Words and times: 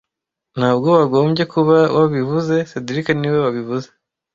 Ntabwo 0.57 0.87
wagombye 0.97 1.43
kuba 1.53 1.77
wabivuze 1.97 2.55
cedric 2.69 3.07
niwe 3.17 3.39
wabivuze 3.45 3.87